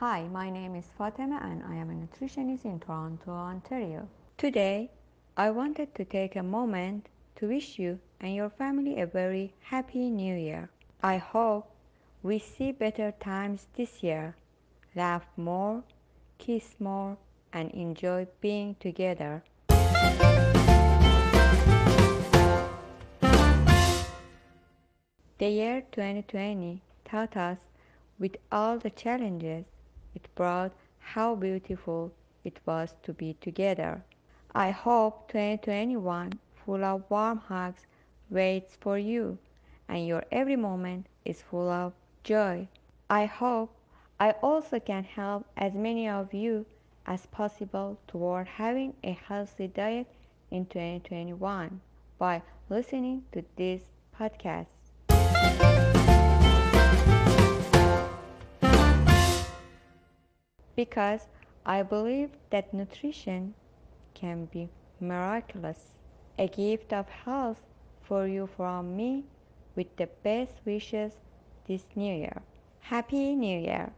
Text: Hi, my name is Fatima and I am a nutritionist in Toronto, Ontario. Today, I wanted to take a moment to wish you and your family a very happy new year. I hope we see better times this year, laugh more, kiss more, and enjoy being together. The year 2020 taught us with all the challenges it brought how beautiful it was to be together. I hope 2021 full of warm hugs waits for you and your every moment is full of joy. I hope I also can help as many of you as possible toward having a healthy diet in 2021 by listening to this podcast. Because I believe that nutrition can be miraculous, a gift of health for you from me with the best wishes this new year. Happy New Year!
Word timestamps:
Hi, 0.00 0.26
my 0.28 0.48
name 0.48 0.76
is 0.76 0.86
Fatima 0.96 1.38
and 1.42 1.62
I 1.62 1.74
am 1.74 1.90
a 1.90 1.92
nutritionist 1.92 2.64
in 2.64 2.80
Toronto, 2.80 3.32
Ontario. 3.32 4.08
Today, 4.38 4.88
I 5.36 5.50
wanted 5.50 5.94
to 5.94 6.06
take 6.06 6.36
a 6.36 6.42
moment 6.42 7.10
to 7.36 7.48
wish 7.48 7.78
you 7.78 7.98
and 8.18 8.34
your 8.34 8.48
family 8.48 8.98
a 8.98 9.06
very 9.06 9.52
happy 9.60 10.08
new 10.08 10.34
year. 10.34 10.70
I 11.02 11.18
hope 11.18 11.70
we 12.22 12.38
see 12.38 12.72
better 12.72 13.12
times 13.20 13.66
this 13.76 14.02
year, 14.02 14.36
laugh 14.96 15.26
more, 15.36 15.82
kiss 16.38 16.76
more, 16.80 17.18
and 17.52 17.70
enjoy 17.72 18.26
being 18.40 18.76
together. 18.80 19.42
The 25.36 25.50
year 25.50 25.82
2020 25.92 26.80
taught 27.04 27.36
us 27.36 27.58
with 28.18 28.38
all 28.50 28.78
the 28.78 28.88
challenges 28.88 29.66
it 30.14 30.28
brought 30.34 30.72
how 30.98 31.34
beautiful 31.34 32.12
it 32.44 32.58
was 32.66 32.94
to 33.02 33.12
be 33.12 33.34
together. 33.40 34.02
I 34.54 34.70
hope 34.70 35.28
2021 35.28 36.38
full 36.64 36.84
of 36.84 37.04
warm 37.08 37.38
hugs 37.38 37.86
waits 38.30 38.76
for 38.80 38.98
you 38.98 39.38
and 39.88 40.06
your 40.06 40.24
every 40.30 40.56
moment 40.56 41.06
is 41.24 41.42
full 41.42 41.68
of 41.68 41.92
joy. 42.24 42.68
I 43.08 43.26
hope 43.26 43.74
I 44.18 44.32
also 44.42 44.78
can 44.78 45.04
help 45.04 45.46
as 45.56 45.74
many 45.74 46.08
of 46.08 46.32
you 46.32 46.66
as 47.06 47.26
possible 47.26 47.98
toward 48.06 48.46
having 48.46 48.94
a 49.02 49.12
healthy 49.12 49.66
diet 49.66 50.06
in 50.50 50.66
2021 50.66 51.80
by 52.18 52.42
listening 52.68 53.24
to 53.32 53.44
this 53.56 53.82
podcast. 54.18 54.66
Because 60.80 61.28
I 61.66 61.82
believe 61.82 62.30
that 62.48 62.72
nutrition 62.72 63.52
can 64.14 64.46
be 64.46 64.70
miraculous, 64.98 65.92
a 66.38 66.48
gift 66.48 66.94
of 66.94 67.06
health 67.06 67.60
for 68.00 68.26
you 68.26 68.46
from 68.46 68.96
me 68.96 69.24
with 69.76 69.94
the 69.96 70.06
best 70.22 70.54
wishes 70.64 71.12
this 71.66 71.84
new 71.94 72.14
year. 72.14 72.40
Happy 72.80 73.36
New 73.36 73.58
Year! 73.58 73.92